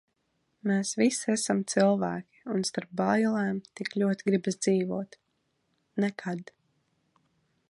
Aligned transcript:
Mēs 0.69 0.93
visi 1.01 1.31
esam 1.33 1.59
cilvēki 1.73 2.41
un 2.55 2.65
starp 2.71 2.97
bailēm 3.03 3.61
tik 3.81 3.95
ļoti 4.05 4.29
gribas 4.31 4.61
dzīvot. 4.63 5.23
Nekad. 6.07 6.55